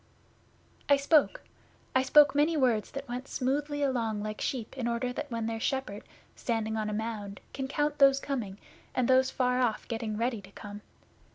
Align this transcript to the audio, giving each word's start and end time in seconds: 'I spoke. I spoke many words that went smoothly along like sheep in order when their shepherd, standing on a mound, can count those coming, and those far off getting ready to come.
'I 0.89 0.97
spoke. 0.97 1.41
I 1.95 2.01
spoke 2.01 2.33
many 2.33 2.57
words 2.57 2.89
that 2.89 3.07
went 3.07 3.27
smoothly 3.27 3.83
along 3.83 4.23
like 4.23 4.41
sheep 4.41 4.75
in 4.75 4.87
order 4.87 5.13
when 5.29 5.45
their 5.45 5.59
shepherd, 5.59 6.01
standing 6.35 6.75
on 6.75 6.89
a 6.89 6.93
mound, 6.93 7.39
can 7.53 7.67
count 7.67 7.99
those 7.99 8.19
coming, 8.19 8.57
and 8.95 9.07
those 9.07 9.29
far 9.29 9.59
off 9.61 9.87
getting 9.87 10.17
ready 10.17 10.41
to 10.41 10.49
come. 10.53 10.81